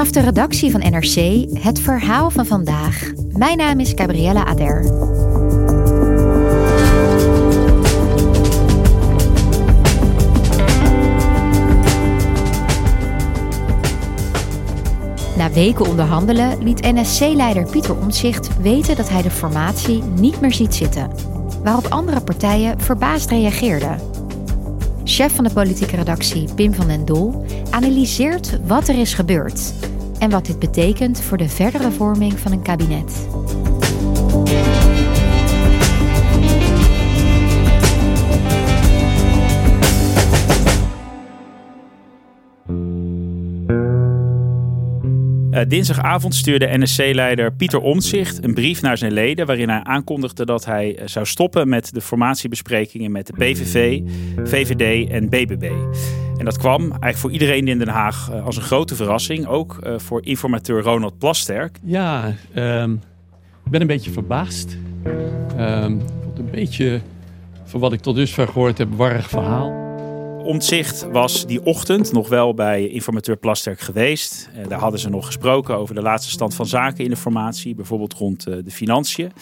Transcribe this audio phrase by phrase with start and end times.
[0.00, 3.10] Vanaf de redactie van NRC het verhaal van vandaag.
[3.36, 4.82] Mijn naam is Gabriella Ader.
[15.36, 20.74] Na weken onderhandelen liet NSC-leider Pieter Omtzigt weten dat hij de formatie niet meer ziet
[20.74, 21.10] zitten.
[21.62, 23.98] Waarop andere partijen verbaasd reageerden.
[25.04, 29.72] Chef van de politieke redactie Pim van den Doel analyseert wat er is gebeurd
[30.20, 33.28] en wat dit betekent voor de verdere vorming van een kabinet.
[45.50, 50.64] Uh, dinsdagavond stuurde NSC-leider Pieter Omtzigt een brief naar zijn leden waarin hij aankondigde dat
[50.64, 54.00] hij uh, zou stoppen met de formatiebesprekingen met de PVV,
[54.44, 55.70] VVD en BBB.
[56.40, 59.78] En dat kwam eigenlijk voor iedereen in Den Haag uh, als een grote verrassing, ook
[59.96, 61.78] voor informateur Ronald Plasterk.
[61.82, 62.92] Ja, um,
[63.64, 64.76] ik ben een beetje verbaasd.
[65.04, 66.00] Um,
[66.34, 67.00] een beetje,
[67.64, 69.70] van wat ik tot dusver gehoord heb, warrig verhaal.
[70.44, 74.50] Omtzigt was die ochtend nog wel bij informateur Plasterk geweest.
[74.68, 78.14] daar hadden ze nog gesproken over de laatste stand van zaken in de formatie, bijvoorbeeld
[78.14, 79.32] rond de financiën.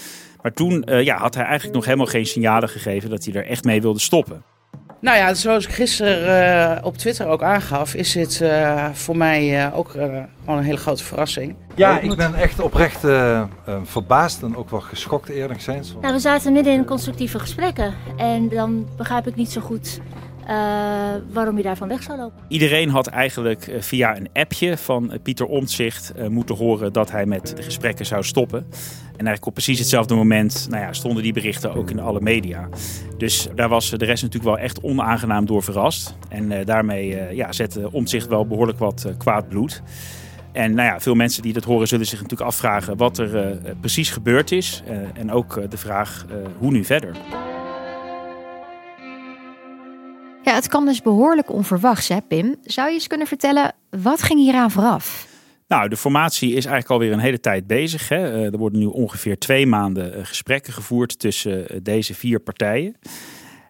[0.42, 3.64] Maar toen ja, had hij eigenlijk nog helemaal geen signalen gegeven dat hij er echt
[3.64, 4.42] mee wilde stoppen.
[5.00, 9.66] Nou ja, zoals ik gisteren uh, op Twitter ook aangaf, is dit uh, voor mij
[9.66, 11.54] uh, ook gewoon een hele grote verrassing.
[11.74, 13.00] Ja, ik ben echt oprecht
[13.84, 15.84] verbaasd en ook wel geschokt eerlijk zijn.
[16.00, 20.00] Nou, we zaten midden in constructieve gesprekken en dan begrijp ik niet zo goed
[21.32, 22.42] waarom je daarvan weg zou lopen.
[22.48, 27.62] Iedereen had eigenlijk via een appje van Pieter Omtzigt moeten horen dat hij met de
[27.62, 28.58] gesprekken zou stoppen.
[28.58, 32.68] En eigenlijk op precies hetzelfde moment nou ja, stonden die berichten ook in alle media.
[33.16, 36.16] Dus daar was de rest natuurlijk wel echt onaangenaam door verrast.
[36.28, 39.82] En daarmee ja, zette Omtzigt wel behoorlijk wat kwaad bloed.
[40.52, 44.10] En nou ja, veel mensen die dat horen zullen zich natuurlijk afvragen wat er precies
[44.10, 44.82] gebeurd is.
[45.14, 46.26] en ook de vraag
[46.58, 47.16] hoe nu verder.
[50.48, 52.56] Ja, het kwam dus behoorlijk onverwachts, hè, Pim?
[52.62, 55.26] Zou je eens kunnen vertellen, wat ging hieraan vooraf?
[55.66, 58.08] Nou, de formatie is eigenlijk alweer een hele tijd bezig.
[58.08, 58.44] Hè.
[58.52, 62.96] Er worden nu ongeveer twee maanden gesprekken gevoerd tussen deze vier partijen.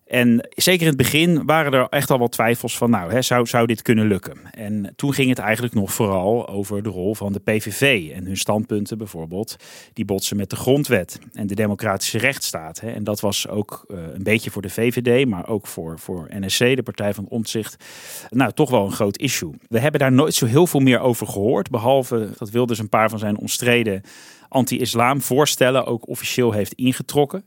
[0.09, 3.47] En zeker in het begin waren er echt al wat twijfels van, nou, hè, zou,
[3.47, 4.39] zou dit kunnen lukken?
[4.51, 8.37] En toen ging het eigenlijk nog vooral over de rol van de PVV en hun
[8.37, 9.57] standpunten bijvoorbeeld,
[9.93, 12.81] die botsen met de grondwet en de democratische rechtsstaat.
[12.81, 12.91] Hè.
[12.91, 16.59] En dat was ook uh, een beetje voor de VVD, maar ook voor, voor NSC,
[16.59, 17.85] de Partij van Omtzigt,
[18.31, 19.53] nou, toch wel een groot issue.
[19.69, 23.11] We hebben daar nooit zo heel veel meer over gehoord, behalve dat Wilders een paar
[23.11, 24.03] van zijn omstreden
[24.49, 27.45] anti-islam voorstellen ook officieel heeft ingetrokken.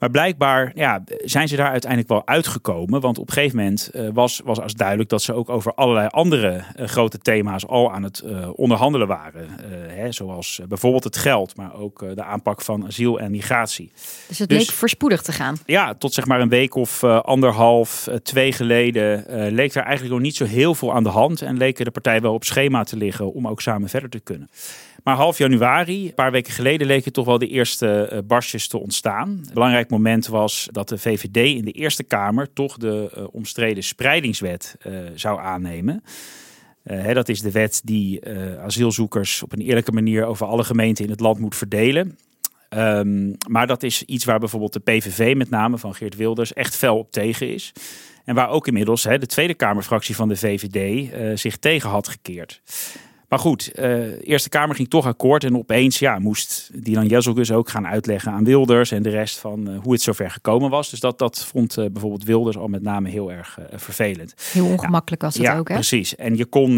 [0.00, 3.00] Maar blijkbaar ja, zijn ze daar uiteindelijk wel uitgekomen.
[3.00, 6.06] Want op een gegeven moment uh, was, was als duidelijk dat ze ook over allerlei
[6.06, 9.48] andere uh, grote thema's al aan het uh, onderhandelen waren.
[9.88, 13.92] Hè, zoals bijvoorbeeld het geld, maar ook de aanpak van asiel en migratie.
[14.28, 15.56] Dus het dus, leek voorspoedig te gaan?
[15.66, 19.24] Ja, tot zeg maar een week of anderhalf, twee geleden
[19.54, 21.42] leek er eigenlijk nog niet zo heel veel aan de hand.
[21.42, 24.50] En leken de partijen wel op schema te liggen om ook samen verder te kunnen.
[25.04, 29.28] Maar half januari, een paar weken geleden, leken toch wel de eerste barstjes te ontstaan.
[29.28, 29.58] Een
[29.90, 34.98] moment was dat de VVD in de Eerste Kamer toch de uh, omstreden spreidingswet uh,
[35.14, 36.02] zou aannemen.
[36.82, 38.28] Hè, dat is de wet die
[38.58, 42.18] asielzoekers op een eerlijke manier over alle gemeenten in het land moet verdelen.
[42.68, 46.76] Um, maar dat is iets waar bijvoorbeeld de PVV, met name van Geert Wilders, echt
[46.76, 47.72] fel op tegen is.
[48.24, 51.10] En waar ook inmiddels hè, de Tweede Kamerfractie van de VVD
[51.40, 52.62] zich tegen had gekeerd.
[53.30, 55.44] Maar goed, uh, de Eerste Kamer ging toch akkoord.
[55.44, 59.70] En opeens ja, moest Dylan Jezelgus ook gaan uitleggen aan Wilders en de rest van
[59.70, 60.90] uh, hoe het zover gekomen was.
[60.90, 64.34] Dus dat, dat vond uh, bijvoorbeeld Wilders al met name heel erg vervelend.
[64.52, 65.74] Heel ongemakkelijk was het ja, ook, hè?
[65.74, 66.16] precies.
[66.16, 66.74] En je kon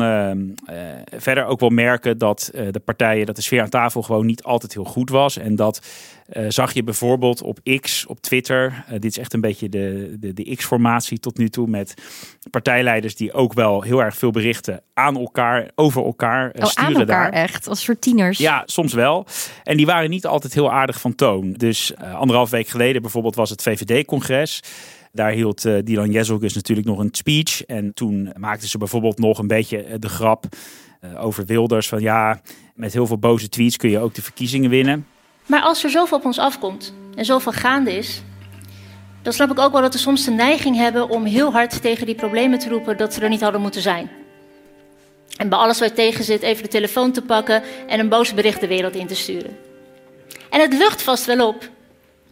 [1.17, 4.75] verder ook wel merken dat de partijen, dat de sfeer aan tafel gewoon niet altijd
[4.75, 5.37] heel goed was.
[5.39, 5.81] En dat
[6.33, 8.85] uh, zag je bijvoorbeeld op X, op Twitter.
[8.91, 11.69] dit is echt een beetje de, de, de X-formatie tot nu toe.
[11.69, 11.95] Met
[12.51, 17.01] partijleiders die ook wel heel erg veel berichten aan elkaar, over elkaar oh, sturen aan
[17.01, 17.43] elkaar daar.
[17.43, 18.39] echt, als voor tieners.
[18.39, 19.27] Ja, soms wel.
[19.63, 21.53] En die waren niet altijd heel aardig van toon.
[21.53, 24.61] Dus anderhalf week geleden bijvoorbeeld was het VVD-congres.
[25.13, 27.65] Daar hield uh, Dylan Jezelgus natuurlijk nog een speech.
[27.65, 30.45] En toen maakten ze bijvoorbeeld nog een beetje de grap
[31.05, 31.89] uh, over Wilders.
[31.89, 32.41] Van ja,
[32.75, 35.07] met heel veel boze tweets kun je ook de verkiezingen winnen.
[35.47, 38.23] Maar als er zoveel op ons afkomt en zoveel gaande is,
[39.23, 42.07] dan snap ik ook wel dat we soms de neiging hebben om heel hard tegen
[42.07, 44.11] die problemen te roepen dat ze er niet hadden moeten zijn.
[45.37, 48.61] En bij alles wat tegen zit, even de telefoon te pakken en een boze bericht
[48.61, 49.59] de wereld in te sturen.
[50.51, 51.69] En het lucht vast wel op,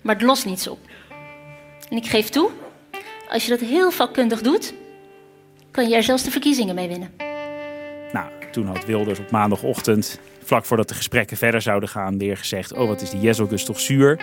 [0.00, 0.78] maar het lost niets op.
[1.90, 2.50] En ik geef toe,
[3.30, 4.72] als je dat heel vakkundig doet,
[5.70, 7.29] kan je er zelfs de verkiezingen mee winnen.
[8.50, 12.88] Toen had Wilders op maandagochtend, vlak voordat de gesprekken verder zouden gaan, weer gezegd: Oh,
[12.88, 14.20] wat is die Jezelgus toch zuur.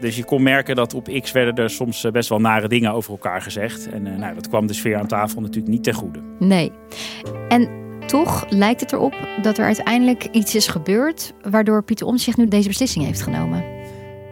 [0.00, 2.92] Dus je kon merken dat op X werden er soms eh, best wel nare dingen
[2.92, 3.88] over elkaar gezegd.
[3.88, 6.20] En uh, nou, dat kwam de sfeer aan tafel natuurlijk niet ten goede.
[6.38, 6.72] Nee.
[7.48, 7.68] En
[8.06, 12.68] toch lijkt het erop dat er uiteindelijk iets is gebeurd waardoor Pieter Omtzigt nu deze
[12.68, 13.77] beslissing heeft genomen.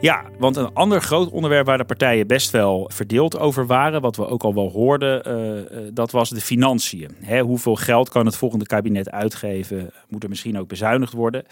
[0.00, 4.16] Ja, want een ander groot onderwerp waar de partijen best wel verdeeld over waren, wat
[4.16, 7.16] we ook al wel hoorden, uh, dat was de financiën.
[7.20, 9.90] Hè, hoeveel geld kan het volgende kabinet uitgeven?
[10.08, 11.44] Moet er misschien ook bezuinigd worden?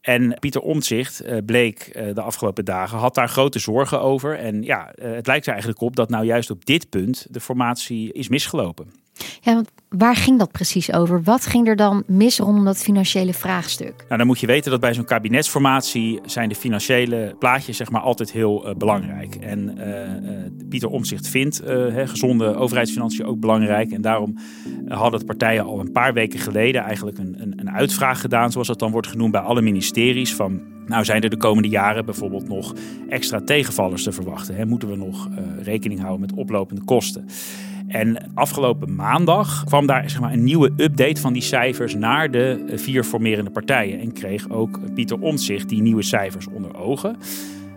[0.00, 4.38] En Pieter Omtzigt uh, bleek de afgelopen dagen, had daar grote zorgen over.
[4.38, 8.12] En ja, het lijkt er eigenlijk op dat nou juist op dit punt de formatie
[8.12, 9.05] is misgelopen.
[9.40, 11.22] Ja, want waar ging dat precies over?
[11.22, 14.04] Wat ging er dan mis rondom dat financiële vraagstuk?
[14.06, 18.00] Nou, dan moet je weten dat bij zo'n kabinetsformatie zijn de financiële plaatjes zeg maar
[18.00, 19.34] altijd heel uh, belangrijk.
[19.34, 23.90] En uh, uh, Pieter Omtzigt vindt hè, gezonde overheidsfinanciën ook belangrijk.
[23.90, 24.38] En daarom
[24.88, 28.66] hadden de partijen al een paar weken geleden eigenlijk een, een, een uitvraag gedaan, zoals
[28.66, 30.34] dat dan wordt genoemd bij alle ministeries.
[30.34, 32.74] Van nou zijn er de komende jaren bijvoorbeeld nog
[33.08, 34.56] extra tegenvallers te verwachten?
[34.56, 34.66] Hè?
[34.66, 35.28] Moeten we nog
[35.62, 37.28] rekening houden met oplopende kosten?
[37.88, 42.64] En afgelopen maandag kwam daar zeg maar, een nieuwe update van die cijfers naar de
[42.74, 44.00] vier formerende partijen.
[44.00, 47.16] En kreeg ook Pieter Omtzigt die nieuwe cijfers onder ogen.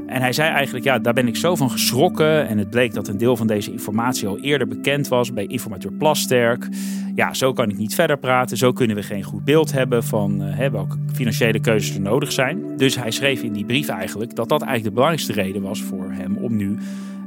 [0.08, 2.48] En hij zei eigenlijk, ja, daar ben ik zo van geschrokken.
[2.48, 5.94] En het bleek dat een deel van deze informatie al eerder bekend was bij informateur
[5.94, 6.68] Plasterk.
[7.16, 8.58] Ja, zo kan ik niet verder praten.
[8.58, 12.78] Zo kunnen we geen goed beeld hebben van uh, welke financiële keuzes er nodig zijn.
[12.78, 16.12] Dus hij schreef in die brief eigenlijk dat dat eigenlijk de belangrijkste reden was voor
[16.12, 16.78] hem om nu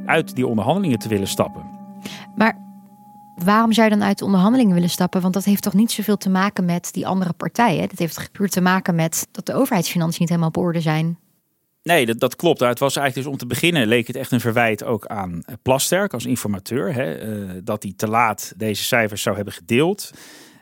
[0.07, 1.63] uit die onderhandelingen te willen stappen.
[2.37, 2.72] Maar
[3.43, 5.21] waarom zou je dan uit de onderhandelingen willen stappen?
[5.21, 7.89] Want dat heeft toch niet zoveel te maken met die andere partijen.
[7.89, 11.19] Dat heeft puur te maken met dat de overheidsfinanciën niet helemaal op orde zijn.
[11.83, 12.61] Nee, dat, dat klopt.
[12.61, 16.13] Het was eigenlijk dus om te beginnen leek het echt een verwijt ook aan Plasterk
[16.13, 16.95] als informateur.
[16.95, 20.11] Hè, uh, dat hij te laat deze cijfers zou hebben gedeeld.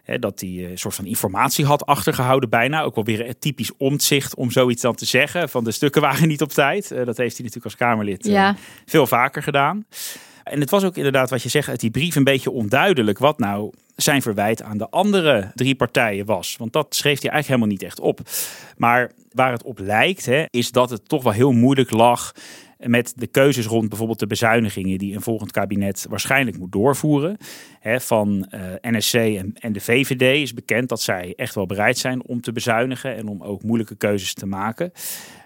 [0.03, 2.83] Hè, dat hij een soort van informatie had achtergehouden bijna.
[2.83, 5.49] Ook wel weer een typisch omzicht om zoiets dan te zeggen.
[5.49, 6.91] Van de stukken waren niet op tijd.
[6.91, 8.57] Uh, dat heeft hij natuurlijk als Kamerlid ja.
[8.87, 9.87] veel vaker gedaan.
[10.51, 13.39] En het was ook inderdaad wat je zegt uit die brief een beetje onduidelijk wat
[13.39, 16.57] nou zijn verwijt aan de andere drie partijen was.
[16.59, 18.21] Want dat schreef hij eigenlijk helemaal niet echt op.
[18.77, 22.33] Maar waar het op lijkt, hè, is dat het toch wel heel moeilijk lag
[22.79, 27.37] met de keuzes rond bijvoorbeeld de bezuinigingen die een volgend kabinet waarschijnlijk moet doorvoeren.
[27.83, 32.23] Van uh, NSC en, en, de VVD is bekend dat zij echt wel bereid zijn
[32.27, 34.93] om te bezuinigen en om ook moeilijke keuzes te maken.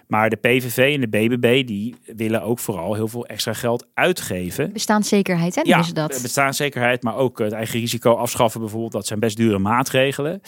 [0.07, 4.73] Maar de PVV en de BBB die willen ook vooral heel veel extra geld uitgeven.
[4.73, 5.61] Bestaanszekerheid, hè?
[5.63, 6.19] Ja, is dat.
[6.21, 8.91] bestaanszekerheid, maar ook het eigen risico afschaffen bijvoorbeeld.
[8.91, 10.41] Dat zijn best dure maatregelen.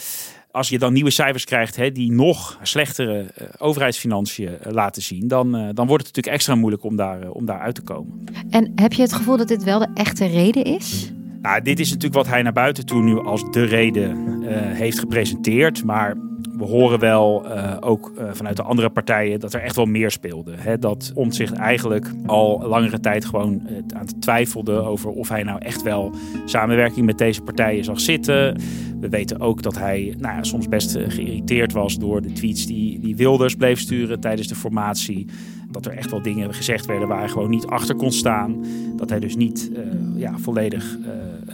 [0.51, 5.27] Als je dan nieuwe cijfers krijgt hè, die nog slechtere uh, overheidsfinanciën uh, laten zien,
[5.27, 8.23] dan, dan wordt het natuurlijk extra moeilijk om daar, om daar uit te komen.
[8.49, 11.11] En heb je het gevoel dat dit wel de echte reden is?
[11.41, 14.25] Nou, dit is natuurlijk wat hij naar buiten toe nu als de reden
[14.73, 15.83] heeft gepresenteerd.
[15.83, 16.15] Maar
[16.57, 20.11] we horen wel uh, ook uh, vanuit de andere partijen dat er echt wel meer
[20.11, 20.53] speelde.
[20.57, 20.79] Hè?
[20.79, 23.61] Dat Omtzigt eigenlijk al langere tijd gewoon
[23.95, 26.15] aan het twijfelde over of hij nou echt wel
[26.45, 28.61] samenwerking met deze partijen zag zitten.
[28.99, 32.99] We weten ook dat hij nou ja, soms best geïrriteerd was door de tweets die,
[32.99, 35.27] die Wilders bleef sturen tijdens de formatie.
[35.71, 38.65] Dat er echt wel dingen gezegd werden waar hij gewoon niet achter kon staan.
[38.95, 39.71] Dat hij dus niet
[40.15, 40.97] ja, volledig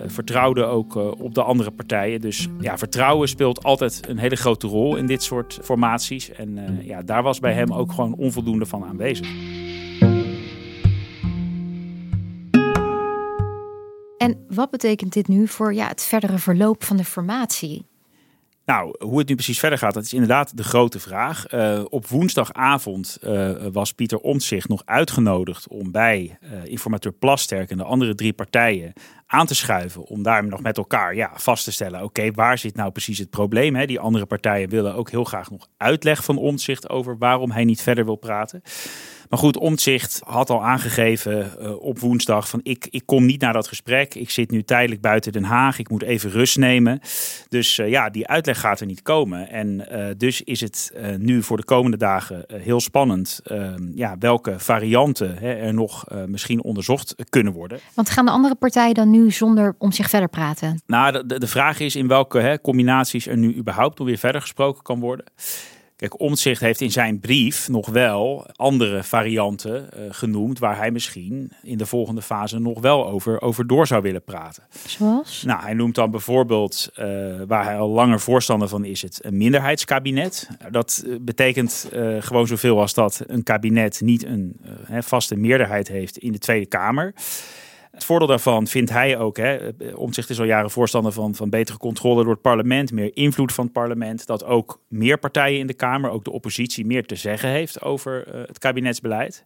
[0.05, 2.21] vertrouwde ook op de andere partijen.
[2.21, 6.31] Dus ja, vertrouwen speelt altijd een hele grote rol in dit soort formaties.
[6.31, 9.27] En ja, daar was bij hem ook gewoon onvoldoende van aanwezig.
[14.17, 17.85] En wat betekent dit nu voor ja, het verdere verloop van de formatie?
[18.65, 21.53] Nou, hoe het nu precies verder gaat, dat is inderdaad de grote vraag.
[21.53, 27.77] Uh, op woensdagavond uh, was Pieter Omtzigt nog uitgenodigd om bij uh, informateur Plasterk en
[27.77, 28.93] de andere drie partijen
[29.27, 30.03] aan te schuiven.
[30.03, 33.29] Om daar nog met elkaar ja, vast te stellen, oké, waar zit nou precies het
[33.29, 33.75] probleem?
[33.75, 33.85] Hè?
[33.85, 37.81] Die andere partijen willen ook heel graag nog uitleg van Omtzigt over waarom hij niet
[37.81, 38.61] verder wil praten.
[39.29, 43.53] Maar goed, Omtzigt had al aangegeven uh, op woensdag van ik, ik kom niet naar
[43.53, 44.15] dat gesprek.
[44.15, 45.79] Ik zit nu tijdelijk buiten Den Haag.
[45.79, 46.99] Ik moet even rust nemen.
[47.49, 49.49] Dus uh, ja, die uitleg gaat er niet komen.
[49.49, 54.59] En uh, dus is het nu voor de komende dagen heel spannend ehm, ja, welke
[54.59, 57.79] varianten hè, er nog misschien onderzocht kunnen worden.
[57.93, 60.81] Want gaan de andere partijen dan nu zonder om zich verder praten?
[60.85, 64.41] Nou, de, de vraag is in welke hè, combinaties er nu überhaupt nog weer verder
[64.41, 65.25] gesproken kan worden.
[66.03, 71.51] Kijk, Omtzigt heeft in zijn brief nog wel andere varianten uh, genoemd waar hij misschien
[71.61, 74.63] in de volgende fase nog wel over, over door zou willen praten.
[74.87, 75.43] Zoals?
[75.45, 77.05] Nou, hij noemt dan bijvoorbeeld, uh,
[77.47, 80.49] waar hij al langer voorstander van is, het een minderheidskabinet.
[80.71, 84.59] Dat uh, betekent gewoon zoveel als dat een kabinet niet een
[84.99, 87.13] vaste meerderheid heeft in de Tweede Kamer.
[87.93, 91.77] Het voordeel daarvan vindt hij ook, hè, Omtzigt is al jaren voorstander van, van betere
[91.77, 95.73] controle door het parlement, meer invloed van het parlement, dat ook meer partijen in de
[95.73, 99.45] Kamer, ook de oppositie, meer te zeggen heeft over uh, het kabinetsbeleid.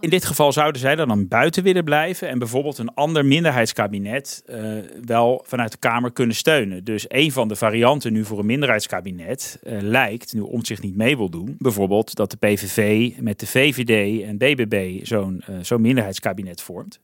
[0.00, 4.78] In dit geval zouden zij dan buiten willen blijven en bijvoorbeeld een ander minderheidskabinet uh,
[5.04, 6.84] wel vanuit de Kamer kunnen steunen.
[6.84, 11.16] Dus een van de varianten nu voor een minderheidskabinet uh, lijkt, nu Omtzigt niet mee
[11.16, 16.62] wil doen, bijvoorbeeld dat de PVV met de VVD en BBB zo'n uh, zo'n minderheidskabinet
[16.62, 17.00] vormt.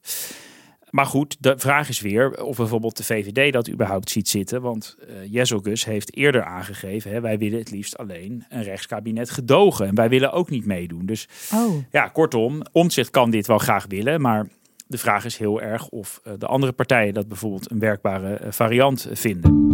[0.93, 4.63] Maar goed, de vraag is weer of bijvoorbeeld de VVD dat überhaupt ziet zitten.
[4.63, 9.87] Want uh, Jezogus heeft eerder aangegeven, hè, wij willen het liefst alleen een rechtskabinet gedogen.
[9.87, 11.07] En wij willen ook niet meedoen.
[11.07, 11.75] Dus oh.
[11.91, 14.49] ja, kortom, Omtzigt kan dit wel graag willen, maar
[14.87, 18.47] de vraag is heel erg of uh, de andere partijen dat bijvoorbeeld een werkbare uh,
[18.51, 19.71] variant vinden.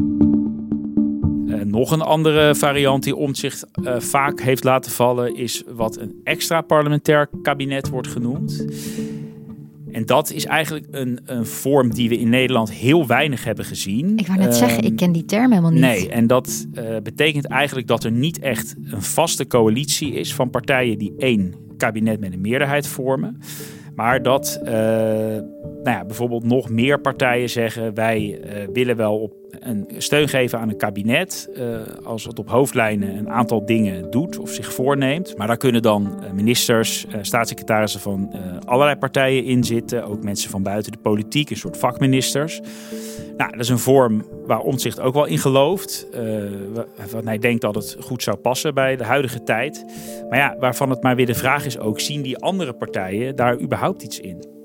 [1.70, 3.66] nog een andere variant die Omtzigt
[3.98, 8.66] vaak heeft laten vallen is wat een extra parlementair kabinet wordt genoemd.
[9.98, 14.18] En dat is eigenlijk een, een vorm die we in Nederland heel weinig hebben gezien.
[14.18, 15.80] Ik wou net um, zeggen, ik ken die term helemaal niet.
[15.80, 20.50] Nee, en dat uh, betekent eigenlijk dat er niet echt een vaste coalitie is van
[20.50, 23.40] partijen die één kabinet met een meerderheid vormen.
[23.94, 25.42] Maar dat uh, nou
[25.82, 30.68] ja, bijvoorbeeld nog meer partijen zeggen: wij uh, willen wel op een steun geven aan
[30.68, 31.48] een kabinet.
[31.56, 35.36] Uh, als het op hoofdlijnen een aantal dingen doet of zich voorneemt.
[35.36, 40.04] Maar daar kunnen dan ministers, staatssecretarissen van allerlei partijen in zitten.
[40.04, 42.60] Ook mensen van buiten de politiek, een soort vakministers.
[43.36, 46.06] Nou, dat is een vorm waar Omtzigt ook wel in gelooft.
[47.10, 49.84] Wat hij denkt dat het goed zou passen bij de huidige tijd.
[50.28, 52.00] Maar ja, waarvan het maar weer de vraag is ook...
[52.00, 54.57] zien die andere partijen daar überhaupt iets in?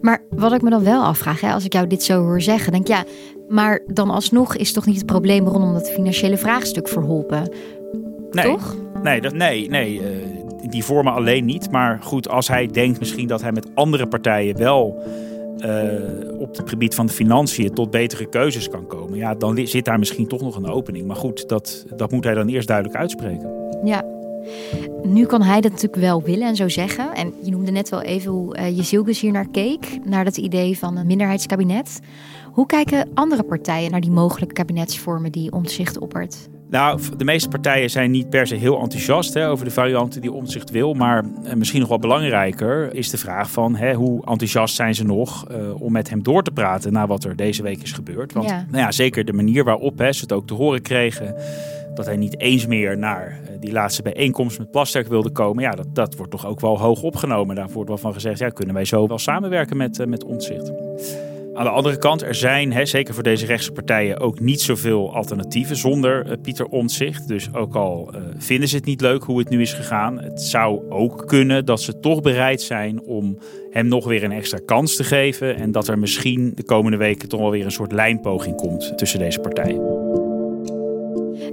[0.00, 2.72] Maar wat ik me dan wel afvraag, hè, als ik jou dit zo hoor zeggen...
[2.72, 3.04] denk ja,
[3.48, 5.46] maar dan alsnog is toch niet het probleem...
[5.46, 7.52] rondom dat financiële vraagstuk verholpen?
[8.30, 8.76] Nee, toch?
[9.02, 10.06] Nee, dat, nee, nee uh,
[10.70, 11.70] die vormen alleen niet.
[11.70, 15.02] Maar goed, als hij denkt misschien dat hij met andere partijen wel...
[15.64, 19.84] Uh, op het gebied van de financiën tot betere keuzes kan komen, ja, dan zit
[19.84, 21.06] daar misschien toch nog een opening.
[21.06, 23.50] Maar goed, dat, dat moet hij dan eerst duidelijk uitspreken.
[23.84, 24.09] Ja.
[25.02, 27.14] Nu kan hij dat natuurlijk wel willen en zo zeggen.
[27.14, 30.78] En je noemde net wel even hoe uh, Jezilgus hier naar keek, naar dat idee
[30.78, 32.00] van een minderheidskabinet.
[32.52, 36.48] Hoe kijken andere partijen naar die mogelijke kabinetsvormen die Omtzigt oppert?
[36.70, 40.32] Nou, de meeste partijen zijn niet per se heel enthousiast hè, over de varianten die
[40.32, 40.94] Omtzigt wil.
[40.94, 45.04] Maar eh, misschien nog wel belangrijker is de vraag van hè, hoe enthousiast zijn ze
[45.04, 48.32] nog uh, om met hem door te praten na wat er deze week is gebeurd.
[48.32, 48.66] Want Ja.
[48.68, 51.34] Nou ja, zeker de manier waarop hè, ze het ook te horen kregen
[51.94, 55.62] dat hij niet eens meer naar eh, die laatste bijeenkomst met Plasterk wilde komen.
[55.62, 57.56] Ja, dat, dat wordt toch ook wel hoog opgenomen.
[57.56, 60.72] Daar wordt wel van gezegd, ja, kunnen wij zo wel samenwerken met, eh, met Omtzigt.
[61.54, 65.14] Aan de andere kant, er zijn, hè, zeker voor deze rechtse partijen, ook niet zoveel
[65.14, 67.28] alternatieven zonder uh, Pieter Omtzigt.
[67.28, 70.90] Dus ook al vinden ze het niet leuk hoe het nu is gegaan, het zou
[70.90, 73.38] ook kunnen dat ze toch bereid zijn om
[73.70, 75.56] hem nog weer een extra kans te geven.
[75.56, 79.18] En dat er misschien de komende weken toch wel weer een soort lijnpoging komt tussen
[79.18, 79.99] deze partijen.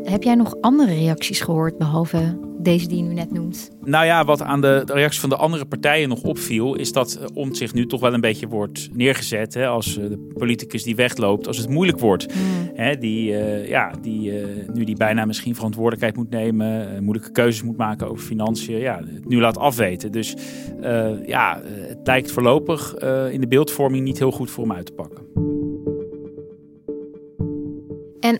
[0.09, 3.71] Heb jij nog andere reacties gehoord, behalve deze die je nu net noemt?
[3.83, 7.73] Nou ja, wat aan de, reactie van de andere partijen nog opviel, is dat Omtzigt
[7.73, 11.69] nu toch wel een beetje wordt neergezet hè, als de politicus die wegloopt, als het
[11.69, 12.35] moeilijk wordt.
[12.35, 12.71] Mm.
[12.73, 17.31] Hè, die, uh, ja, die uh, nu die bijna misschien verantwoordelijkheid moet nemen, uh, moeilijke
[17.31, 20.11] keuzes moet maken over financiën, ja, het nu laat afweten.
[20.11, 20.35] Dus
[21.25, 22.95] ja, het lijkt voorlopig
[23.31, 25.25] in de beeldvorming niet heel goed voor hem uit te pakken.
[28.19, 28.39] En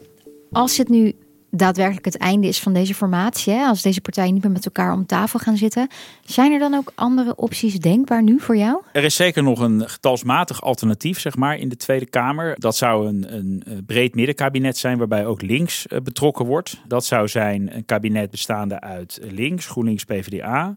[0.52, 1.14] als het nu
[1.58, 4.94] daadwerkelijk het einde is van deze formatie, hè, als deze partijen niet meer met elkaar
[4.94, 5.88] om tafel gaan zitten,
[6.26, 8.82] zijn er dan ook andere opties denkbaar nu voor jou?
[8.92, 12.56] Er is zeker nog een getalsmatig alternatief, zeg maar, in de Tweede Kamer.
[12.60, 16.82] Dat zou een, een breed middenkabinet zijn, waarbij ook links uh, betrokken wordt.
[16.88, 20.76] Dat zou zijn een kabinet bestaande uit links, GroenLinks, PvdA,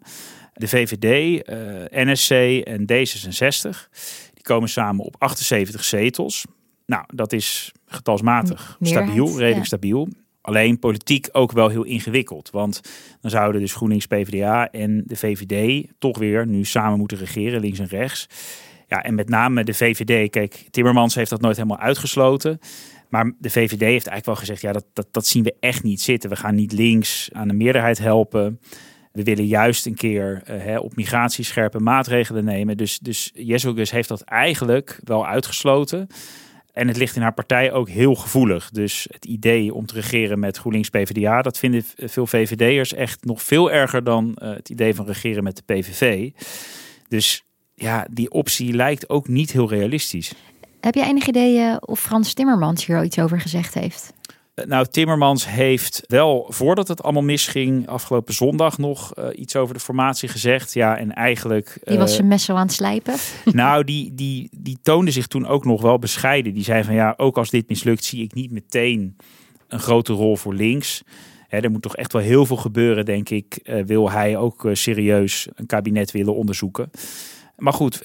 [0.54, 1.56] de VVD, uh,
[2.04, 2.30] NSC
[2.64, 3.88] en D66.
[4.34, 6.44] Die komen samen op 78 zetels.
[6.86, 9.64] Nou, dat is getalsmatig stabiel, redelijk ja.
[9.64, 10.08] stabiel.
[10.40, 12.50] Alleen politiek ook wel heel ingewikkeld.
[12.50, 12.80] Want
[13.20, 17.78] dan zouden dus GroenLinks, PvdA en de VVD toch weer nu samen moeten regeren, links
[17.78, 18.28] en rechts.
[18.88, 20.30] Ja, en met name de VVD.
[20.30, 22.58] Kijk, Timmermans heeft dat nooit helemaal uitgesloten.
[23.08, 26.00] Maar de VVD heeft eigenlijk wel gezegd: ja, dat, dat, dat zien we echt niet
[26.00, 26.30] zitten.
[26.30, 28.60] We gaan niet links aan de meerderheid helpen.
[29.12, 32.76] We willen juist een keer uh, hè, op migratie scherpe maatregelen nemen.
[32.76, 36.08] Dus, dus Jezus heeft dat eigenlijk wel uitgesloten.
[36.72, 38.70] En het ligt in haar partij ook heel gevoelig.
[38.70, 43.42] Dus het idee om te regeren met GroenLinks PvdA, dat vinden veel VVD'ers echt nog
[43.42, 46.30] veel erger dan uh, het idee van regeren met de PVV.
[47.08, 50.32] Dus ja, die optie lijkt ook niet heel realistisch.
[50.80, 54.12] Heb je enig idee of Frans Timmermans hier al iets over gezegd heeft?
[54.66, 59.80] Nou, Timmermans heeft wel, voordat het allemaal misging, afgelopen zondag nog uh, iets over de
[59.80, 60.74] formatie gezegd.
[60.74, 61.78] Ja, en eigenlijk.
[61.84, 63.14] Die was zijn mes zo aan het slijpen.
[63.52, 66.54] Nou, die, die, die toonde zich toen ook nog wel bescheiden.
[66.54, 69.16] Die zei van ja, ook als dit mislukt, zie ik niet meteen
[69.68, 71.02] een grote rol voor links.
[71.48, 73.60] Er moet toch echt wel heel veel gebeuren, denk ik.
[73.64, 76.90] Uh, wil hij ook uh, serieus een kabinet willen onderzoeken.
[77.60, 78.04] Maar goed,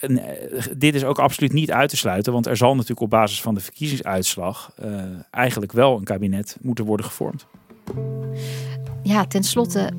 [0.77, 2.33] dit is ook absoluut niet uit te sluiten.
[2.33, 6.85] Want er zal natuurlijk op basis van de verkiezingsuitslag uh, eigenlijk wel een kabinet moeten
[6.85, 7.47] worden gevormd.
[9.03, 9.91] Ja, tenslotte,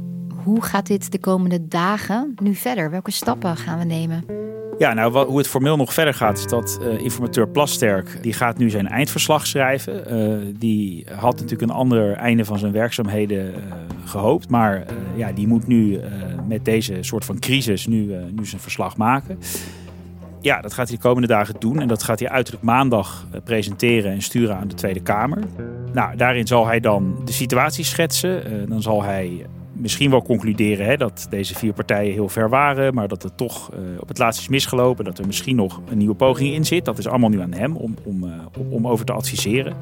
[0.44, 2.90] hoe gaat dit de komende dagen nu verder?
[2.90, 4.45] Welke stappen gaan we nemen?
[4.78, 8.32] Ja, nou, wat, hoe het formeel nog verder gaat, is dat uh, informateur Plasterk, die
[8.32, 10.14] gaat nu zijn eindverslag schrijven.
[10.14, 13.54] Uh, die had natuurlijk een ander einde van zijn werkzaamheden uh,
[14.04, 14.50] gehoopt.
[14.50, 16.00] Maar ja, die moet nu
[16.48, 19.38] met deze soort van crisis nu, nu zijn verslag maken.
[20.40, 21.80] Ja, dat gaat hij de komende dagen doen.
[21.80, 25.42] En dat gaat hij uiterlijk maandag presenteren en sturen aan de Tweede Kamer.
[25.92, 28.68] Nou, daarin zal hij dan de situatie schetsen.
[28.68, 29.46] dan zal hij
[29.78, 33.70] misschien wel concluderen hè, dat deze vier partijen heel ver waren, maar dat het toch
[33.72, 36.84] uh, op het laatst is misgelopen, dat er misschien nog een nieuwe poging in zit.
[36.84, 38.30] Dat is allemaal nu aan hem om, om, uh,
[38.68, 39.74] om over te adviseren.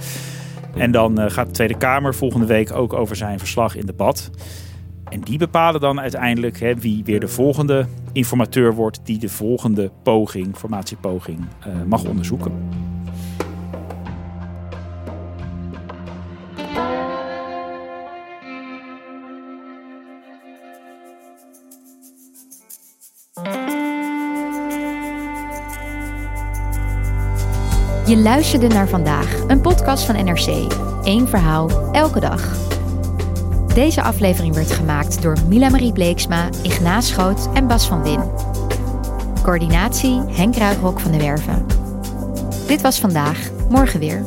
[0.76, 4.30] En dan uh, gaat de Tweede Kamer volgende week ook over zijn verslag in debat.
[5.08, 9.90] En die bepalen dan uiteindelijk hè, wie weer de volgende informateur wordt die de volgende
[10.02, 11.38] poging, formatiepoging,
[11.86, 12.52] mag onderzoeken.
[28.06, 30.72] Je luisterde naar vandaag, een podcast van NRC.
[31.02, 32.56] Eén verhaal, elke dag.
[33.74, 38.20] Deze aflevering werd gemaakt door Mila Marie Bleeksma, Ignaas Schoot en Bas van Win.
[39.42, 41.66] Coördinatie Henk Ruigrok van de Werven.
[42.66, 44.24] Dit was vandaag, morgen weer.